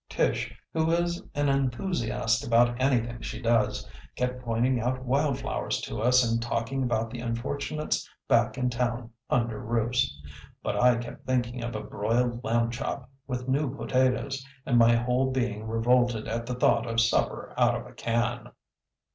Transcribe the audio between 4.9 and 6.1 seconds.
wild flowers to